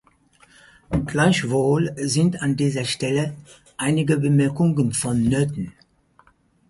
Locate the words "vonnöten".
4.93-5.73